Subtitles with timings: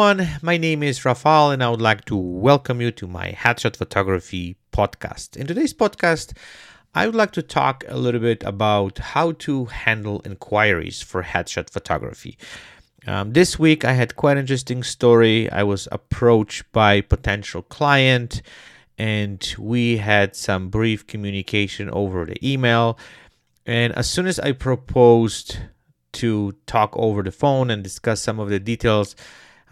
[0.00, 0.38] Everyone.
[0.40, 4.56] My name is Rafal, and I would like to welcome you to my Headshot Photography
[4.72, 5.36] podcast.
[5.36, 6.34] In today's podcast,
[6.94, 11.68] I would like to talk a little bit about how to handle inquiries for headshot
[11.68, 12.38] photography.
[13.06, 15.52] Um, this week, I had quite an interesting story.
[15.52, 18.40] I was approached by potential client,
[18.96, 22.98] and we had some brief communication over the email.
[23.66, 25.58] And as soon as I proposed
[26.12, 29.14] to talk over the phone and discuss some of the details,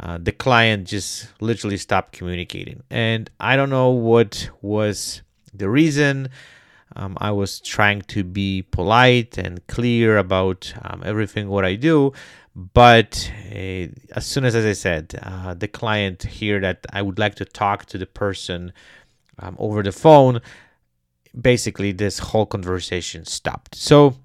[0.00, 2.82] uh, the client just literally stopped communicating.
[2.90, 6.28] And I don't know what was the reason.
[6.96, 12.12] Um, I was trying to be polite and clear about um, everything what I do,
[12.54, 17.18] but uh, as soon as, as I said, uh, the client here that I would
[17.18, 18.72] like to talk to the person
[19.38, 20.40] um, over the phone,
[21.38, 23.74] basically this whole conversation stopped.
[23.74, 24.16] So,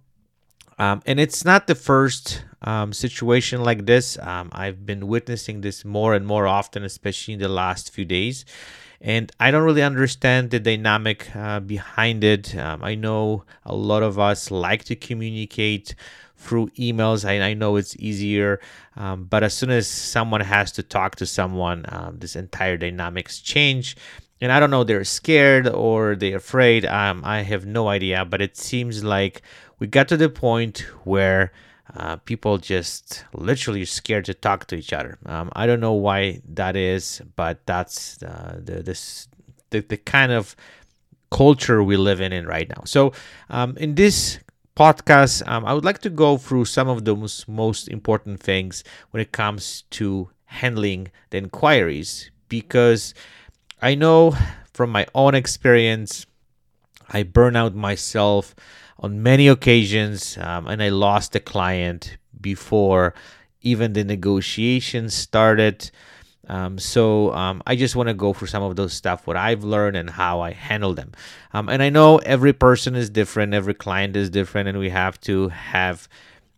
[0.80, 4.18] um, and it's not the first um, situation like this.
[4.20, 8.46] Um, I've been witnessing this more and more often, especially in the last few days.
[9.02, 12.56] And I don't really understand the dynamic uh, behind it.
[12.56, 15.94] Um, I know a lot of us like to communicate
[16.38, 17.28] through emails.
[17.28, 18.60] I, I know it's easier,
[18.96, 23.40] um, but as soon as someone has to talk to someone, um, this entire dynamics
[23.40, 23.98] change.
[24.40, 26.86] And I don't know, they're scared or they're afraid.
[26.86, 29.42] Um, I have no idea, but it seems like
[29.80, 31.52] we got to the point where
[31.96, 35.18] uh, people just literally scared to talk to each other.
[35.26, 39.28] Um, I don't know why that is, but that's uh, the this
[39.70, 40.56] the, the kind of
[41.32, 42.84] culture we live in, in right now.
[42.86, 43.12] So
[43.50, 44.40] um, in this
[44.76, 49.22] podcast, um, I would like to go through some of those most important things when
[49.22, 53.14] it comes to handling the inquiries because
[53.82, 54.36] I know
[54.74, 56.26] from my own experience,
[57.10, 58.56] I burn out myself
[59.00, 63.14] on many occasions, um, and I lost a client before
[63.62, 65.90] even the negotiations started.
[66.48, 69.64] Um, so um, I just want to go through some of those stuff, what I've
[69.64, 71.14] learned and how I handle them.
[71.54, 75.20] Um, and I know every person is different, every client is different, and we have
[75.22, 76.10] to have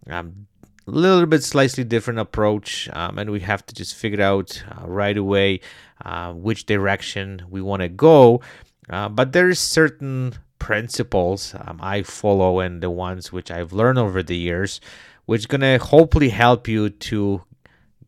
[0.08, 0.48] a um,
[0.88, 5.18] little bit slightly different approach, um, and we have to just figure out uh, right
[5.18, 5.60] away
[6.04, 8.42] uh, which direction we want to go.
[8.90, 10.34] Uh, but there's certain
[10.66, 14.82] principles um, I follow and the ones which I've learned over the years,
[15.28, 17.44] which gonna hopefully help you to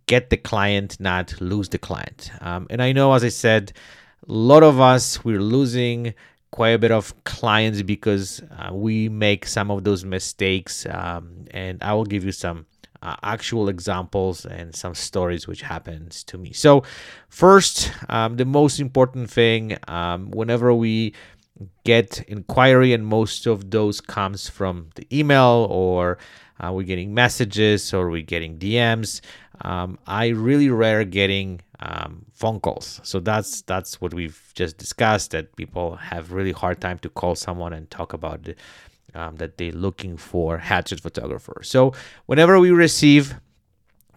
[0.07, 2.31] get the client, not lose the client.
[2.41, 3.73] Um, and I know, as I said,
[4.27, 6.15] a lot of us we're losing
[6.49, 10.87] quite a bit of clients because uh, we make some of those mistakes.
[10.89, 12.65] Um, and I will give you some
[13.03, 16.53] uh, actual examples and some stories which happens to me.
[16.53, 16.83] So,
[17.29, 21.13] first, um, the most important thing um, whenever we
[21.83, 26.17] get inquiry and most of those comes from the email or
[26.59, 29.21] uh, we're getting messages or we're getting dms
[29.61, 32.99] um, i really rare getting um, phone calls.
[33.03, 37.35] So that's that's what we've just discussed that people have really hard time to call
[37.35, 38.47] someone and talk about
[39.13, 41.61] um, that they're looking for headshot photographer.
[41.63, 41.93] So
[42.25, 43.35] whenever we receive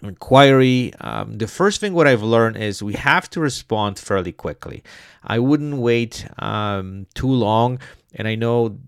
[0.03, 0.93] inquiry.
[1.01, 4.83] Um, the first thing what i've learned is we have to respond fairly quickly.
[5.23, 7.79] I wouldn't wait um, too long.
[8.15, 8.79] And i know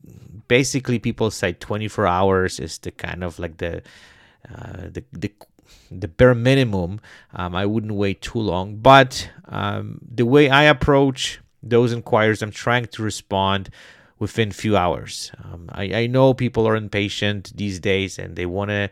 [0.49, 3.83] basically people say 24 hours is the kind of like the
[4.49, 5.33] uh, the, the
[5.91, 7.01] the bare minimum.
[7.35, 8.77] Um, i wouldn't wait too long.
[8.77, 13.71] But um, the way i approach those inquiries i'm trying to respond
[14.19, 15.33] within few hours.
[15.43, 18.89] Um, I, I know people are impatient these days and they want to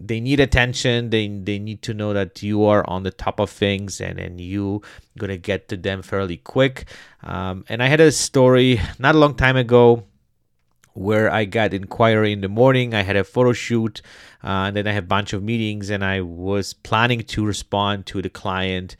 [0.00, 3.50] they need attention they they need to know that you are on the top of
[3.50, 4.80] things and and you
[5.18, 6.84] gonna get to them fairly quick.
[7.22, 10.04] Um, and i had a story not a long time ago
[10.94, 12.94] where i got inquiry in the morning.
[12.94, 14.00] I had a photo shoot
[14.44, 18.06] uh, and then i had a bunch of meetings and i was planning to respond
[18.06, 18.96] to the client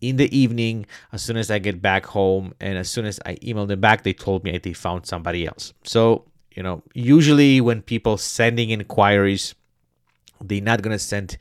[0.00, 0.86] in the evening.
[1.12, 4.02] As soon as i get back home and as soon as i emailed them back
[4.02, 5.72] they told me they found somebody else.
[5.84, 6.24] So
[6.56, 9.54] you know usually when people sending inquiries
[10.42, 11.36] they're not going to send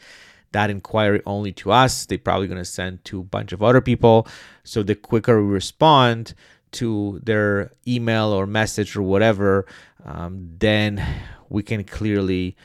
[0.51, 2.05] that inquiry only to us.
[2.05, 4.27] They're probably going to send to a bunch of other people.
[4.63, 6.33] So the quicker we respond
[6.71, 9.65] to their email or message or whatever,
[10.05, 11.03] um, then
[11.49, 12.55] we can clearly,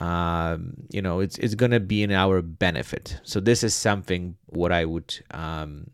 [0.00, 3.20] um, you know, it's it's going to be in our benefit.
[3.24, 5.90] So this is something what I would um,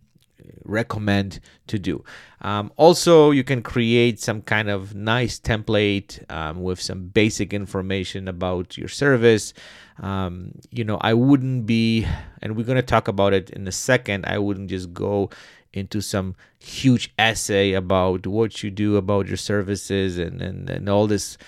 [0.64, 2.04] recommend to do.
[2.40, 8.28] Um, also, you can create some kind of nice template um, with some basic information
[8.28, 9.52] about your service.
[9.98, 12.06] Um, you know, I wouldn't be,
[12.40, 15.30] and we're going to talk about it in a second, I wouldn't just go
[15.72, 21.06] into some huge essay about what you do about your services and, and, and all
[21.06, 21.38] this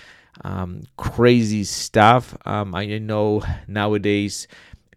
[0.45, 2.37] um, crazy stuff.
[2.47, 4.47] Um, I know nowadays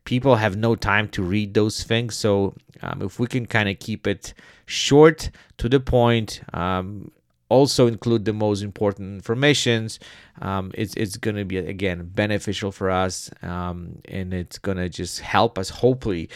[0.06, 2.16] people have no time to read those things.
[2.16, 4.34] So um, if we can kind of keep it
[4.66, 7.12] short to the point, um,
[7.50, 10.00] also include the most important informations,
[10.42, 14.90] um, it's it's going to be again beneficial for us, um, and it's going to
[14.90, 16.30] just help us hopefully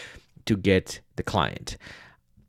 [0.46, 1.76] to get the client.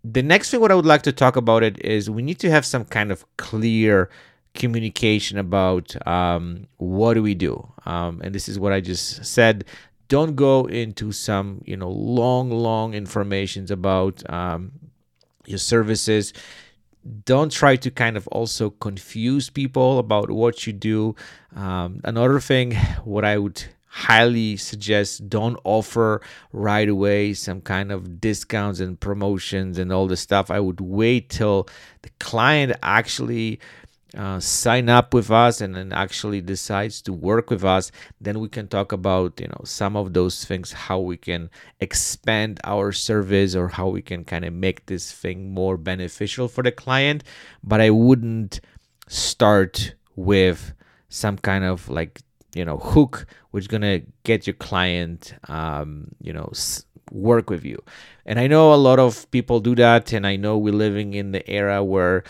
[0.03, 2.51] The next thing what I would like to talk about it is we need to
[2.51, 4.09] have some kind of clear
[4.53, 9.65] communication about um, what do we do, um, and this is what I just said
[10.11, 14.73] don't go into some you know long long informations about um,
[15.45, 16.33] your services.
[17.25, 21.15] Don't try to kind of also confuse people about what you do.
[21.55, 22.75] Um, another thing
[23.05, 23.63] what i would
[23.93, 26.21] highly suggest don't offer
[26.53, 30.49] right away some kind of discounts and promotions and all the stuff.
[30.49, 31.67] I would wait till
[32.01, 33.59] the client actually
[34.17, 38.49] uh, sign up with us and then actually decides to work with us then we
[38.49, 41.49] can talk about you know some of those things how we can
[41.79, 46.61] expand our service or how we can kind of make this thing more beneficial for
[46.63, 47.23] the client.
[47.63, 48.59] But i wouldn't
[49.07, 50.73] start with
[51.09, 52.21] some kind of like
[52.53, 57.63] you know hook which is gonna get your client um, you know s- work with
[57.65, 57.81] you.
[58.25, 61.31] And i know a lot of people do that and i know we're living in
[61.31, 62.23] the era where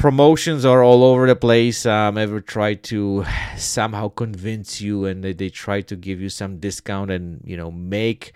[0.00, 1.84] promotions are all over the place.
[1.84, 3.24] Um, ever try to
[3.56, 7.70] somehow convince you, and they, they try to give you some discount, and you know
[7.70, 8.32] make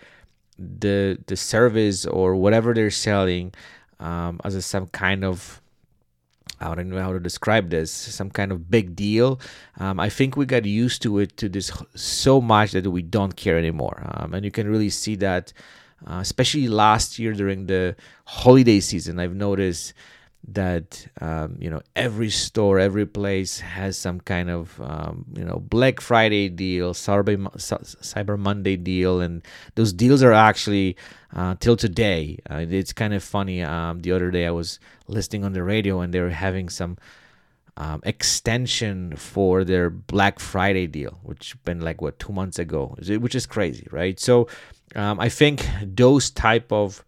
[0.59, 3.53] the the service or whatever they're selling
[3.99, 5.63] um, as a, some kind of
[6.61, 7.91] I don't know how to describe this.
[7.91, 9.41] Some kind of big deal.
[9.81, 13.35] Um, I think we got used to it to this so much that we don't
[13.37, 15.55] care anymore, um, and you can really see that,
[16.07, 17.97] uh, especially last year during the
[18.27, 19.19] holiday season.
[19.19, 19.95] I've noticed
[20.49, 25.63] that um, you know every store every place has some kind of um, you know
[25.69, 29.43] black friday deal cyber, monday deal and
[29.75, 30.97] those deals are actually
[31.37, 32.39] uh, till today.
[32.49, 36.01] Uh, it's kind of funny um, the other day i was listening on the radio
[36.01, 36.97] and they were having some
[37.77, 43.35] um, extension for their black friday deal which been like what two months ago which
[43.35, 44.21] is crazy right?
[44.21, 44.49] So
[44.95, 47.03] um, i think those type of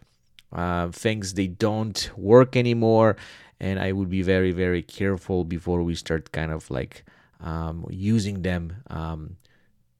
[0.56, 3.16] uh, things they don't work anymore.
[3.58, 7.04] And i would be very very careful before we start kind of like
[7.40, 9.36] um, using them um,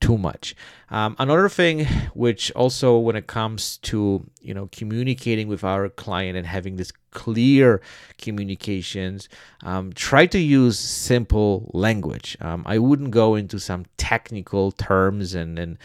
[0.00, 0.54] too much.
[0.90, 6.36] Um, another thing which also when it comes to you know communicating with our client
[6.36, 7.80] and having this clear
[8.18, 9.28] communications
[9.62, 12.36] um, try to use simple language.
[12.40, 15.78] Um, i wouldn't go into some technical terms and and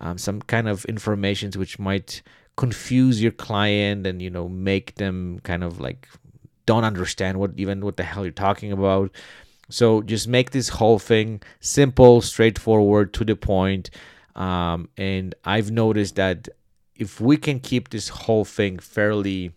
[0.00, 2.22] um, some kind of informations which might
[2.56, 6.08] confuse your client and you know make them kind of like
[6.66, 9.10] don't understand what even what the hell you're talking about.
[9.68, 13.90] So just make this whole thing simple straightforward to the point.
[14.34, 16.48] Um, and i've noticed that
[16.96, 19.52] if we can keep this whole thing fairly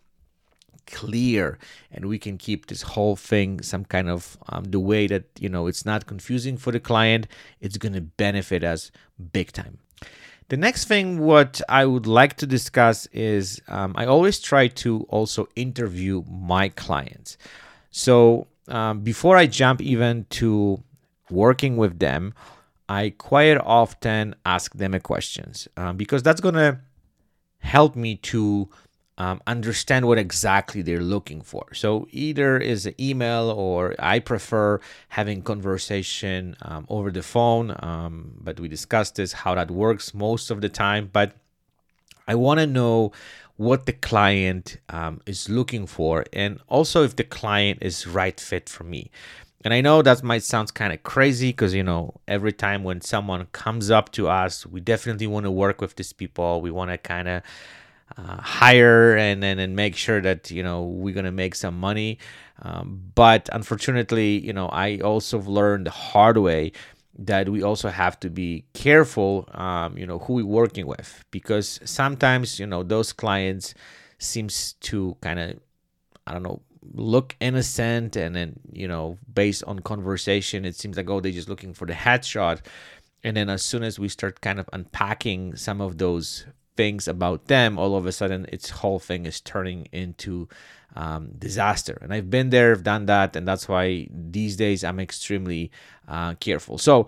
[0.88, 1.58] clear
[1.92, 5.50] and we can keep this whole thing some kind of um, the way that you
[5.50, 7.28] know it's not confusing for the client
[7.60, 8.92] it's going to benefit us
[9.32, 9.78] big time
[10.50, 15.06] the next thing, what I would like to discuss is um, I always try to
[15.10, 17.38] also interview my clients.
[17.90, 20.84] So um, before I jump even to
[21.30, 22.34] working with them,
[22.88, 26.82] I quite often ask them a questions um, because that's gonna
[27.60, 28.70] help me to
[29.18, 31.74] um, understand what exactly they're looking for.
[31.74, 34.80] So either is an email or I prefer
[35.10, 37.76] having conversation um, over the phone.
[37.80, 41.10] Um, but we discussed this how that works most of the time.
[41.12, 41.34] But
[42.28, 43.14] I want to know
[43.58, 48.68] what the client um, is looking for and also if the client is right fit
[48.68, 49.10] for me.
[49.64, 53.02] And I know that might sound kind of crazy because, you know, every time when
[53.02, 56.62] someone comes up to us, we definitely want to work with these people.
[56.62, 57.42] We want to kind of
[58.18, 62.18] uh, hire and, and and make sure that you know we're gonna make some money.
[62.62, 66.72] Um, but unfortunately, you know, I also learned the hard way
[67.18, 71.80] that we also have to be careful, um, you know, who we're working with because
[71.86, 73.74] sometimes you know those clients
[74.18, 75.60] seems to kind of
[76.28, 76.62] I don't know
[76.94, 81.50] look innocent and then you know based on conversation it seems like oh they're just
[81.50, 82.60] looking for the headshot
[83.24, 86.46] and then as soon as we start kind of unpacking some of those
[86.76, 90.48] things about them, all of a sudden its whole thing is turning into
[90.96, 91.98] um, disaster.
[92.02, 95.72] And I've been there, I've done that, and that's why these days I'm extremely
[96.08, 96.78] uh, careful.
[96.78, 97.08] So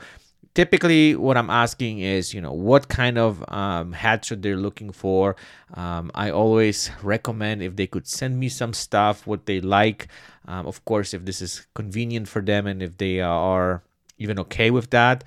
[0.58, 5.36] typically what i'm asking is you know what kind of um, headshot they're looking for
[5.76, 10.08] um, i always recommend if they could send me some stuff what they like
[10.48, 13.84] um, of course if this is convenient for them and if they are
[14.18, 15.24] even okay with that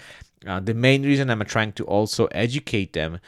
[0.48, 3.20] uh, the main reason i'm trying to also educate them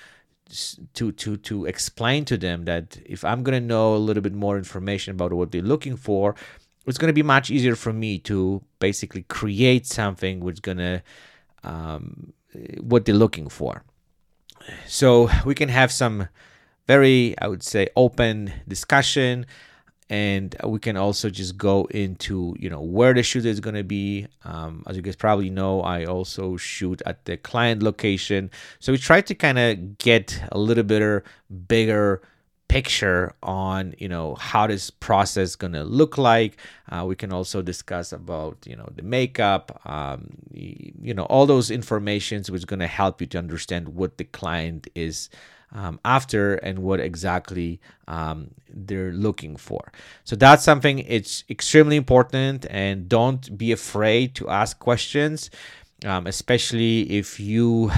[0.94, 4.58] to to to explain to them that if I'm gonna know a little bit more
[4.58, 6.34] information about what they're looking for,
[6.86, 11.02] it's gonna be much easier for me to basically create something which gonna
[11.64, 12.32] um,
[12.80, 13.84] what they're looking for.
[14.86, 16.28] So we can have some
[16.86, 19.46] very, I would say, open discussion
[20.12, 23.82] and we can also just go into you know where the shoot is going to
[23.82, 24.26] be.
[24.44, 28.50] Um, as you guys probably know i also shoot at the client location.
[28.78, 31.24] So we try to kind of get a little bit
[31.66, 32.20] bigger
[32.68, 36.58] picture on you know how this process to look like.
[36.90, 41.70] Uh, we can also discuss about you know the makeup um, you know all those
[41.70, 45.30] informations which is going to help you to understand what the client is
[45.74, 49.92] um, after and what exactly um, they're looking for.
[50.24, 55.50] So that's something it's extremely important, and don't be afraid to ask questions,
[56.04, 57.90] um, especially if you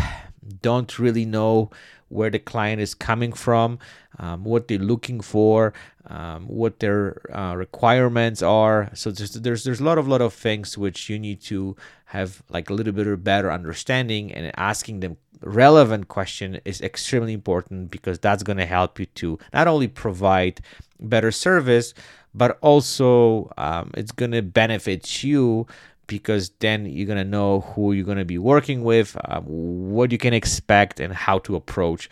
[0.63, 1.71] don't really know
[2.09, 3.79] where the client is coming from,
[4.19, 5.73] um, what they're looking for,
[6.07, 8.91] um, what their uh, requirements are.
[8.95, 11.77] So there's, there's there's a lot of lot of things which you need to
[12.07, 17.33] have like a little bit of better understanding and asking them relevant question is extremely
[17.33, 20.61] important because that's going to help you to not only provide
[21.01, 21.95] better service
[22.35, 25.67] but also um, it's going to benefit you
[26.07, 30.13] because then you're going to know who you're going to be working with um, what
[30.13, 32.11] you can expect and how to approach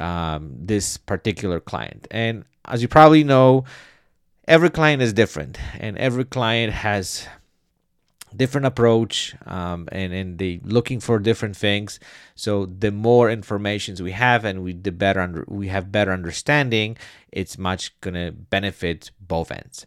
[0.00, 2.06] um, this particular client.
[2.10, 3.64] And as you probably know
[4.46, 7.26] every client is different and every client has
[8.36, 11.98] different approach um, and and they looking for different things.
[12.34, 16.96] So the more informations we have and we the better under, we have better understanding
[17.32, 19.86] it's much gonna benefit both ends.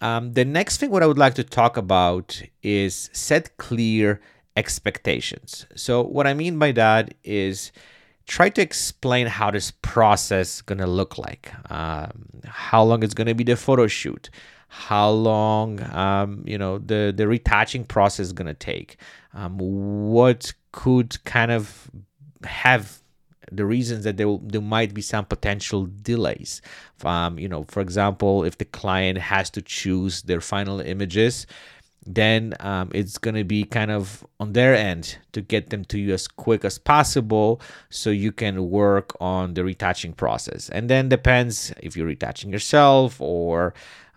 [0.00, 4.20] Um, the next thing what i would like to talk about is set clear
[4.56, 5.66] expectations.
[5.74, 7.72] So what i mean by that is
[8.28, 11.50] try to explain how this process to look like.
[11.72, 14.30] Um, how long it's to be the photo shoot.
[14.68, 18.98] How long um, you know the the retouching process is to take.
[19.32, 21.90] Um, what could kind of
[22.44, 23.00] have
[23.50, 26.60] the reasons that there, there might be some potential delays.
[27.02, 31.46] Um, you know for example if the client has to choose their final images
[32.06, 35.98] then um, it's going to be kind of on their end to get them to
[35.98, 40.68] you as quick as possible so you can work on the retouching process.
[40.70, 43.74] And then depends if you're retouching yourself or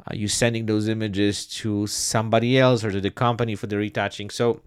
[0.07, 4.29] uh, you sending those images to somebody else or to the company for the retouching.
[4.29, 4.61] So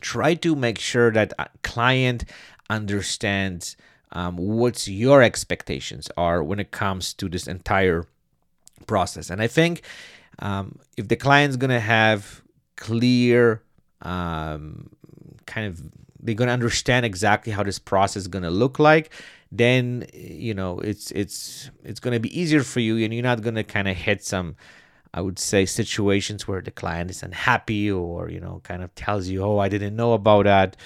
[0.00, 2.24] try to make sure that client
[2.70, 3.76] understands
[4.12, 8.06] um, what's your expectations are when it comes to this entire
[8.86, 9.30] process.
[9.30, 9.82] And i think
[10.40, 12.42] um, if the client's to have
[12.76, 13.62] clear
[14.02, 14.90] um,
[15.46, 15.82] kind of
[16.20, 19.10] they're going to understand exactly how this process is going to look like
[19.52, 23.42] then you know it's it's it's going to be easier for you and you're not
[23.42, 24.56] going to kind of hit some
[25.14, 29.28] i would say situations where the client is unhappy or you know kind of tells
[29.28, 30.76] you oh i didn't know about that.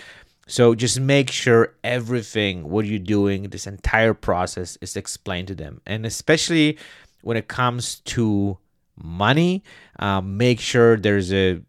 [0.50, 5.80] So just make sure everything what you're doing this entire process is explained to them.
[5.86, 6.76] And especially
[7.22, 8.58] when it comes to
[9.02, 9.62] money
[9.98, 11.60] um, make sure there's a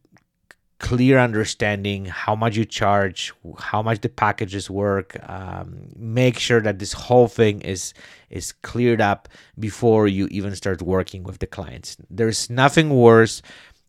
[0.79, 6.79] clear understanding how much you charge how much the packages work um, make sure that
[6.79, 7.93] this whole thing is
[8.31, 11.97] is cleared up before you even start working with the clients.
[12.09, 13.41] There's nothing worse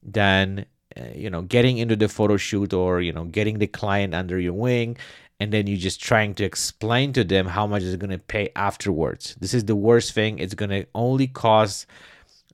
[0.03, 4.15] than uh, you know getting into the photo shoot or you know getting the client
[4.15, 4.99] under your wing
[5.41, 8.51] and then you're just trying to explain to them how much is going to pay
[8.55, 9.35] afterwards.
[9.41, 10.39] This is the worst thing.
[10.39, 11.87] It's going to only cause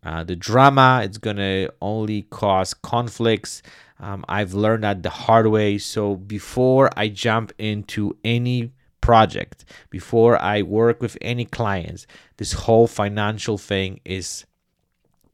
[0.04, 3.62] uh, the drama it's going to only cause conflicts
[4.00, 5.78] um, I've learned that the hard way.
[5.78, 12.86] So before I jump into any project, before I work with any clients, this whole
[12.86, 14.44] financial thing is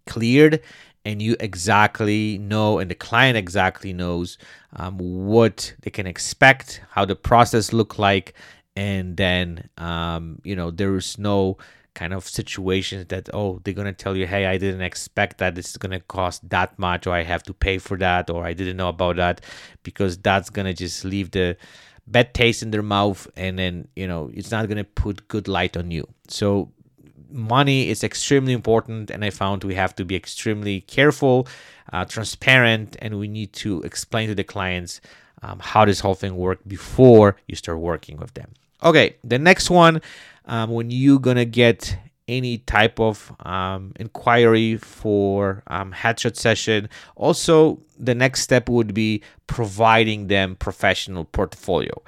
[0.06, 0.60] cleared
[1.06, 4.38] and you exactly know and the client exactly knows
[4.76, 8.34] um, what they can expect how the process look like
[8.76, 11.56] and then um, you know there's no
[11.94, 15.70] kind of situations that oh they're gonna tell you hey i didn't expect that this
[15.70, 18.76] is gonna cost that much or i have to pay for that or i didn't
[18.76, 19.40] know about that
[19.84, 21.56] because that's gonna just leave the
[22.06, 25.76] bad taste in their mouth and then you know it's not gonna put good light
[25.76, 26.06] on you.
[26.28, 26.70] So
[27.30, 31.48] money is extremely important and i found we have to be extremely careful
[31.92, 35.00] uh, transparent and we need to explain to the clients
[35.42, 38.52] um, how this whole thing works before you start working with them
[38.84, 40.00] okay the next one
[40.46, 47.78] um, when you're gonna get any type of um, inquiry for um, headshot session also
[47.98, 52.02] the next step would be providing them professional portfolio.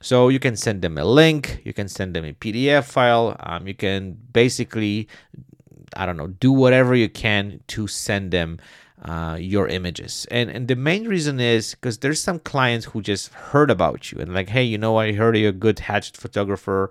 [0.00, 3.66] So you can send them a link, you can send them a PDF file, um,
[3.66, 5.08] you can basically,
[5.96, 8.58] I don't know, do whatever you can to send them
[9.02, 10.26] uh, your images.
[10.30, 14.18] And and the main reason is because there's some clients who just heard about you
[14.20, 16.90] and like, hey, you know, I heard you're a good headshot photographer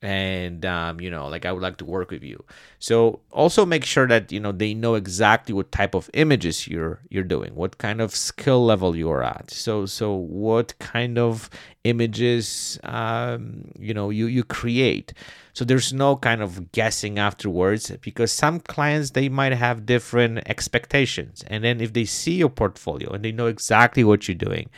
[0.00, 2.44] and um, you know like i would like to work with you.
[2.78, 7.00] So also make sure that you know they know exactly what type of images you're
[7.10, 9.50] you're doing what kind of skill level you're at.
[9.50, 11.50] So so what kind of
[11.84, 15.12] images um, you know you you create.
[15.52, 21.44] So there's no kind of guessing afterwards because some clients they might have different expectations.
[21.48, 24.70] And then if they see your portfolio and they know exactly what you're doing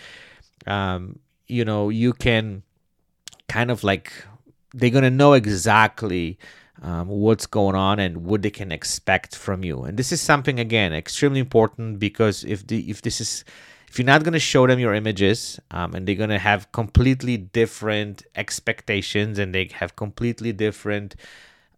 [0.66, 2.62] um, you know you can
[3.48, 4.12] kind of like
[4.72, 6.38] they're going to know exactly
[6.82, 9.82] um, what's going on and what they can expect from you.
[9.82, 13.44] And this is something again extremely important because if the if this is
[13.88, 16.70] if you're not going to show them your images um, and they're going to have
[16.72, 21.16] completely different expectations and they have completely different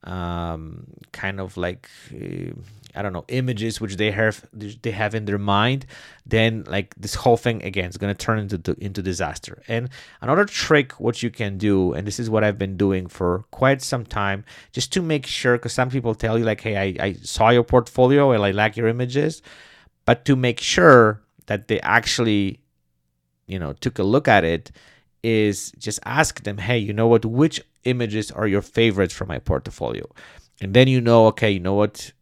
[0.04, 2.52] um, kind of like uh,
[2.94, 5.86] I don't know images which they have they have in their mind,
[6.26, 9.62] then like this whole thing again is gonna turn into into disaster.
[9.68, 9.88] And
[10.20, 13.82] another trick what you can do, and this is what I've been doing for quite
[13.82, 17.12] some time, just to make sure, because some people tell you like, hey, I, I
[17.14, 19.42] saw your portfolio and I like your images,
[20.04, 22.60] but to make sure that they actually,
[23.46, 24.70] you know, took a look at it
[25.22, 29.38] is just ask them, hey, you know what, which images are your favorites from my
[29.38, 30.04] portfolio?
[30.60, 32.12] And then you know, okay, you know what,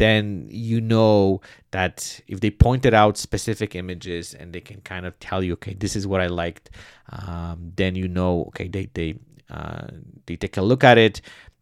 [0.00, 1.42] then you know
[1.72, 5.74] that if they pointed out specific images and they can kind of tell you, okay,
[5.74, 6.70] this is what I liked,
[7.10, 9.18] um, then you know, okay, they they
[9.50, 9.88] uh,
[10.24, 11.20] they take a look at it,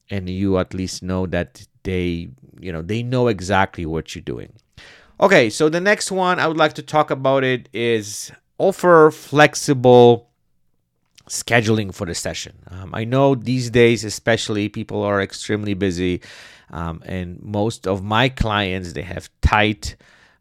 [0.09, 2.28] and you at least know that they
[2.61, 4.53] you know they know exactly what you're doing.
[5.20, 10.27] Okay, so the next one I would like to talk about it is offer flexible
[11.28, 12.54] scheduling for the session.
[12.70, 16.20] Um, I know these days, especially, people are extremely busy,
[16.70, 19.96] um, and most of my clients they have tight,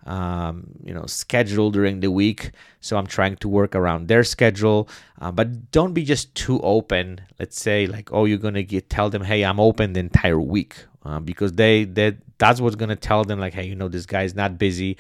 [0.06, 2.52] um, you know, schedule during the week.
[2.80, 4.88] So I'm trying to work around their schedule,
[5.20, 7.22] uh, but don't be just too open.
[7.40, 10.86] Let's say like, oh, you're gonna get tell them, hey, I'm open the entire week,
[11.06, 14.36] uh, because they that that's what's gonna tell them like, hey, you know, this guy's
[14.36, 14.98] not busy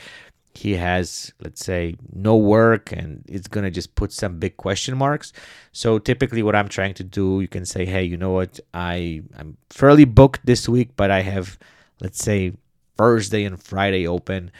[0.57, 4.97] he has let's say no work and it's going to just put some big question
[4.97, 5.31] marks.
[5.71, 8.59] So typically what i'm trying to do you can say hey you know what?
[8.73, 11.57] I i'm fairly booked this week but i have
[12.01, 12.53] let's say
[12.97, 14.51] thursday and friday open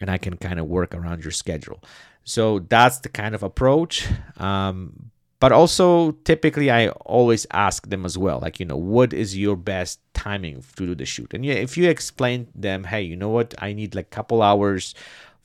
[0.00, 1.80] and i can kind of work around your schedule.
[2.24, 4.06] So that's the kind of approach.
[4.36, 9.36] Um, but also typically i always ask them as well like you know what is
[9.36, 11.32] your best timing to do the shoot?
[11.34, 13.54] And yeah if you explain them hey you know what?
[13.58, 14.94] I need like couple hours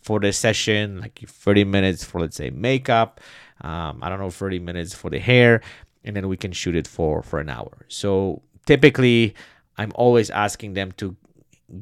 [0.02, 3.22] for the session, like 30 minutes for let's say makeup.
[3.62, 5.62] Um, I don't know, 30 minutes for the hair,
[6.04, 7.86] and then we can shoot it for for an hour.
[7.88, 9.36] So typically,
[9.78, 11.16] I'm always asking them to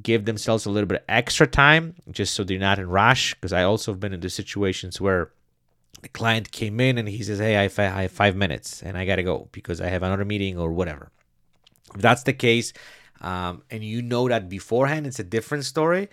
[0.03, 3.63] give themselves a little bit extra time just so they're not in rush because i
[3.63, 5.32] also have been in the situations where
[6.01, 7.67] the client came in and he says hey I
[8.01, 11.12] have five minutes and i gotta go because i have another meeting or whatever
[11.95, 12.71] if that's the case
[13.21, 16.08] um, and you know that beforehand it's a different story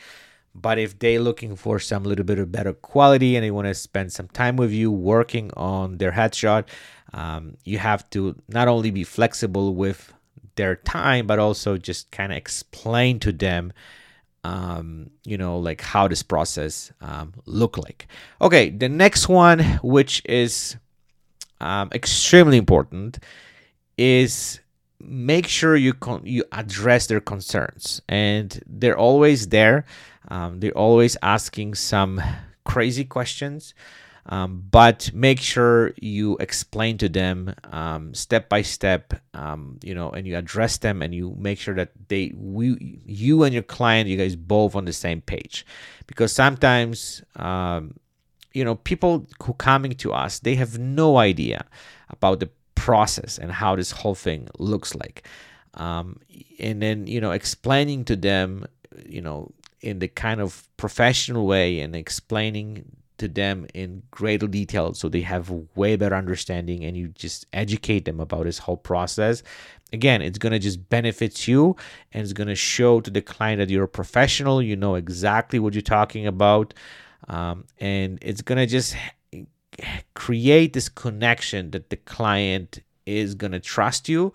[0.60, 3.74] but if they're looking for some little bit of better quality and they want to
[3.74, 6.64] spend some time with you working on their headshot,
[7.12, 10.12] um, you have to not only be flexible with
[10.56, 13.72] their time, but also just kind of explain to them,
[14.44, 18.06] um, you know, like how this process um, look like.
[18.40, 20.76] Okay, the next one, which is
[21.60, 23.18] um, extremely important,
[23.98, 24.60] is
[25.00, 29.84] make sure you con- you address their concerns, and they're always there.
[30.28, 32.20] Um, they're always asking some
[32.64, 33.74] crazy questions,
[34.26, 40.10] um, but make sure you explain to them um, step by step, um, you know,
[40.10, 44.08] and you address them, and you make sure that they, we, you and your client,
[44.08, 45.64] you guys both on the same page,
[46.06, 47.94] because sometimes, um,
[48.52, 51.64] you know, people who coming to us, they have no idea
[52.10, 55.26] about the process and how this whole thing looks like.
[55.74, 56.20] Um,
[56.58, 58.66] and then you know explaining to them
[59.06, 62.84] you know in the kind of professional way and explaining
[63.18, 68.04] to them in greater detail so they have way better understanding and you just educate
[68.04, 69.42] them about this whole process.
[69.92, 71.76] Again it's going to just benefit you
[72.12, 75.58] and it's going to show to the client that you're a professional you know exactly
[75.58, 76.74] what you're talking about
[77.28, 78.94] um, and it's going to just
[80.14, 84.32] create this connection that the client is going to trust you.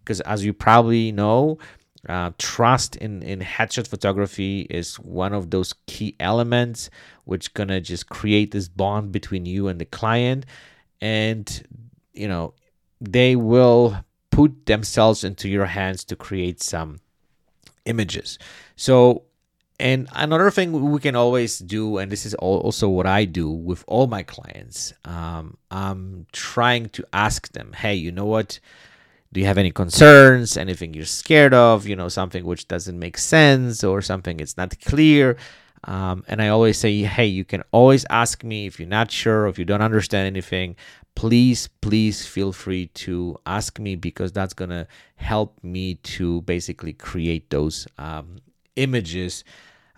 [0.00, 1.58] Because as you probably know
[2.08, 6.90] uh, trust in in headshot photography is one of those key elements
[7.24, 10.46] which gonna just create this bond between you and the client
[11.00, 11.66] and
[12.12, 12.54] you know
[13.00, 16.98] they will put themselves into your hands to create some
[17.84, 18.38] images
[18.76, 19.24] so
[19.80, 23.82] and another thing we can always do, and this is also what I do with
[23.88, 28.60] all my clients, um, I'm trying to ask them, hey, you know what?
[29.34, 30.56] Do you have any concerns?
[30.56, 31.88] Anything you're scared of?
[31.88, 35.36] You know, something which doesn't make sense or something it's not clear?
[35.82, 39.42] Um, and I always say, hey, you can always ask me if you're not sure,
[39.42, 40.76] or if you don't understand anything.
[41.16, 47.50] Please, please feel free to ask me because that's gonna help me to basically create
[47.50, 48.36] those um,
[48.76, 49.42] images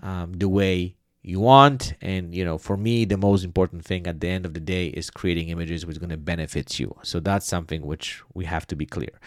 [0.02, 0.95] um, the way
[1.26, 1.94] you want.
[2.00, 4.86] And you know for me the most important thing at the end of the day
[4.86, 6.94] is creating images which is going to benefit you.
[7.02, 9.20] So that's something which we have to be clear.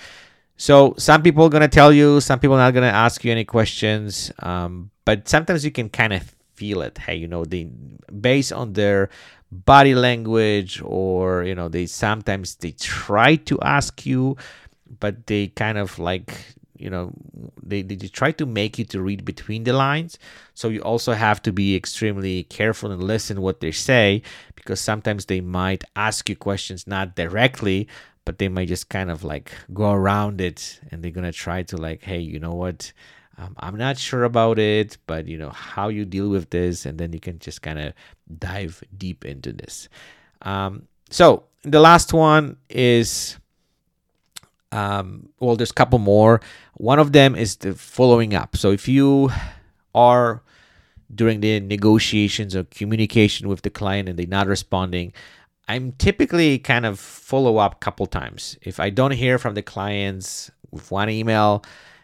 [0.56, 3.24] So some people are going to tell you some people are not going to ask
[3.24, 6.98] you any questions um, but sometimes you can kind of feel it.
[6.98, 7.66] Hey you know they
[8.30, 9.10] based on their
[9.52, 14.38] body language or you know they sometimes they try to ask you
[15.00, 17.12] but they kind of like you know
[17.62, 20.18] they, they try to make you to read between the lines.
[20.54, 24.22] So you also have to be extremely careful and listen what they say
[24.56, 27.88] because sometimes they might ask you questions not directly
[28.26, 31.78] but they might just kind of like go around it and they're gonna try to
[31.78, 32.92] like hey you know what?
[33.38, 36.98] Um, i'm not sure about it but you know how you deal with this and
[37.00, 37.94] then you can just kind of
[38.38, 39.90] dive deep into this.
[40.42, 43.38] Um, so the last one is
[44.72, 46.42] um, well, there's a couple more.
[46.76, 48.56] One of them is the following up.
[48.56, 49.32] So if you
[49.96, 50.44] are
[51.14, 55.14] during the negotiations or communication with the client and they're not responding,
[55.68, 58.58] I'm typically kind of follow up couple times.
[58.62, 61.64] If I don't hear from the clients with one email,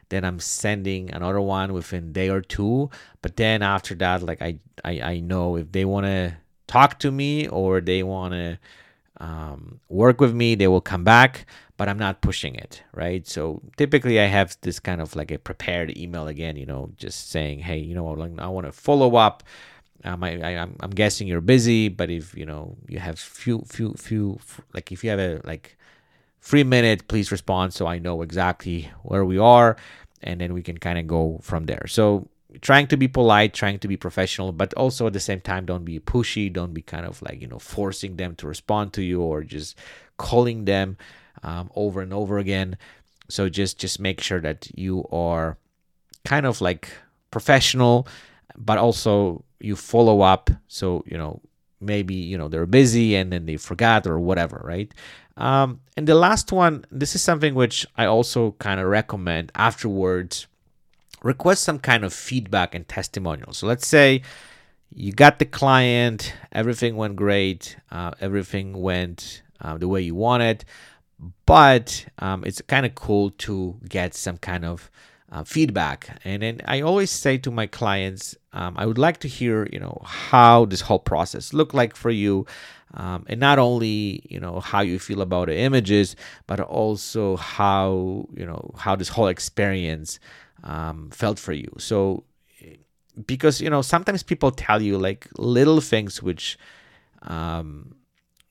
[0.09, 2.89] then I'm sending another one within day or two.
[3.21, 7.11] But then after that, like I I, I know if they want to talk to
[7.11, 8.59] me or they want to
[9.19, 11.45] um, work with me, they will come back
[11.77, 13.27] but I'm not pushing it, right?
[13.27, 17.29] So typically I have this kind of like a prepared email again, you know, just
[17.29, 18.07] saying, hey, you know,
[18.39, 19.43] I want to follow up.
[20.03, 23.63] Um, I, I, I'm, I'm guessing you're busy, but if you know you have few,
[23.67, 24.39] few, few,
[24.73, 25.77] like if you have a like
[26.41, 29.75] three minute, please respond so I know exactly where we are,
[30.21, 31.87] and then we can kind of go from there.
[31.87, 32.27] So
[32.61, 35.85] trying to be polite, trying to be professional, but also at the same time, don't
[35.85, 39.21] be pushy, don't be kind of like you know forcing them to respond to you
[39.21, 39.77] or just
[40.17, 40.97] calling them
[41.43, 42.77] um, over and over again.
[43.29, 45.57] So just just make sure that you are
[46.23, 46.91] kind of like
[47.31, 48.07] professional,
[48.57, 50.49] but also you follow up.
[50.67, 51.41] So you know
[51.81, 54.93] maybe you know they're busy and then they forgot or whatever, right?
[55.37, 60.47] Um, and the last one, this is something which I also kind of recommend afterwards.
[61.25, 63.51] Request some kind of feedback and testimonial.
[63.53, 64.21] So let's say
[64.93, 70.65] you got the client, everything went great, uh, everything went uh, the way you wanted
[71.45, 74.89] but um, it's kind of cool to get some kind of
[75.31, 79.27] uh, feedback and then i always say to my clients um, i would like to
[79.27, 82.45] hear you know how this whole process looked like for you
[82.93, 86.15] um, and not only you know how you feel about the images
[86.47, 90.19] but also how you know how this whole experience
[90.65, 92.23] um, felt for you so
[93.25, 96.57] because you know sometimes people tell you like little things which
[97.21, 97.95] um,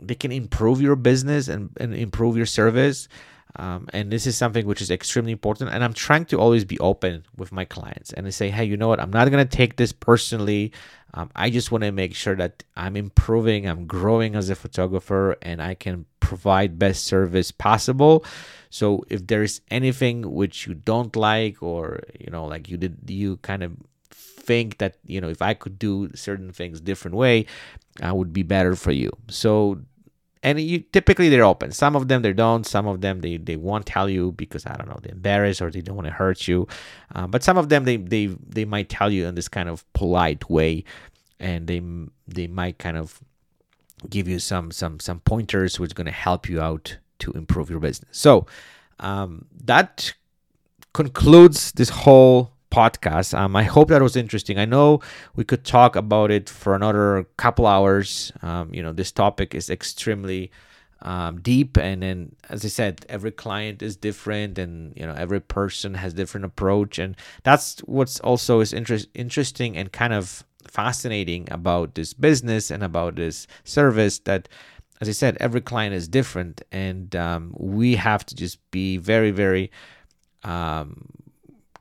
[0.00, 3.08] they can improve your business and, and improve your service.
[3.56, 5.70] Um, and this is something which is extremely important.
[5.70, 8.76] And I'm trying to always be open with my clients and I say, hey, you
[8.76, 9.00] know what?
[9.00, 10.72] I'm not going to take this personally.
[11.14, 15.36] Um, I just want to make sure that I'm improving, I'm growing as a photographer,
[15.42, 18.24] and I can provide best service possible.
[18.70, 23.36] So if there's anything which you don't like, or you know, like you did, you
[23.38, 23.76] kind of
[24.10, 27.46] think that you know if I could do certain things different way,
[28.02, 29.12] I would be better for you.
[29.28, 29.82] So
[30.44, 31.72] and you typically they're open.
[31.72, 32.64] Some of them they don't.
[32.64, 35.70] Some of them they, they won't tell you because i don't know they're embarrassed or
[35.70, 36.68] they don't want to hurt you.
[37.14, 39.90] Uh, but some of them they, they they might tell you in this kind of
[39.94, 40.84] polite way.
[41.40, 41.82] And they
[42.28, 43.20] they might kind of
[44.08, 47.70] give you some some some pointers which is going to help you out to improve
[47.70, 48.16] your business.
[48.16, 48.46] So
[49.00, 50.12] um, that
[50.92, 53.38] concludes this whole podcast.
[53.38, 54.58] Um, I hope that was interesting.
[54.58, 55.00] I know
[55.36, 58.32] we could talk about it for another couple hours.
[58.42, 60.50] Um, you know, this topic is extremely
[61.02, 65.40] um, deep, and then as I said, every client is different, and you know, every
[65.40, 71.46] person has different approach, and that's what's also is interest interesting and kind of fascinating
[71.50, 74.48] about this business and about this service that
[75.00, 79.32] as I said, every client is different, and um, we have to just be very,
[79.32, 79.70] very
[80.44, 81.06] um,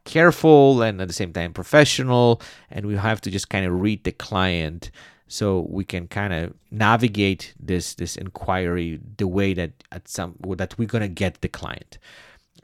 [0.05, 4.03] careful and at the same time professional and we have to just kind of read
[4.03, 4.91] the client
[5.33, 10.77] so we can kind of navigate this this inquiry the way that at some that
[10.77, 11.97] we're gonna get the client.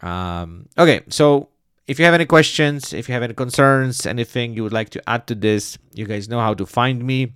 [0.04, 1.50] Um, okay, so
[1.88, 5.10] if you have any questions, if you have any concerns, anything you would like to
[5.10, 7.34] add to this, you guys know how to find me.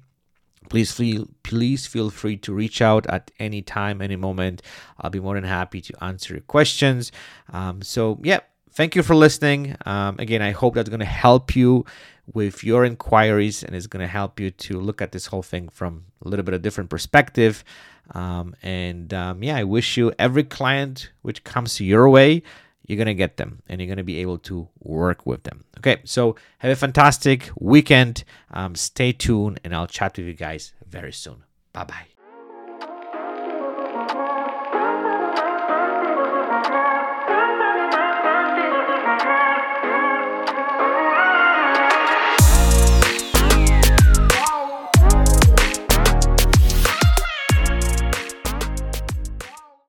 [0.69, 4.61] Please feel please feel free to reach out at any time, any moment.
[4.99, 7.11] I'll be more than happy to answer your questions.
[7.51, 8.41] Um, so yeah,
[8.73, 9.75] thank you for listening.
[9.85, 11.85] Um, again, I hope that's going to help you
[12.31, 15.69] with your inquiries and is going to help you to look at this whole thing
[15.69, 17.63] from a little bit of different perspective.
[18.11, 22.43] Um, and um, yeah, I wish you every client which comes your way,
[22.85, 25.63] you're going to get them and you're going to be able to work with them.
[25.79, 28.23] Okay, so have a fantastic weekend.
[28.51, 31.43] Um, stay tuned, and I'll chat with you guys very soon.
[31.73, 32.12] Bye bye.